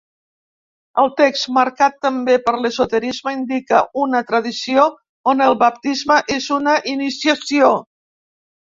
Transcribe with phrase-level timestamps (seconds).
[1.03, 4.89] El text, marcat també per l'esoterisme, indica una tradició
[5.35, 7.75] on el baptisme és una iniciació.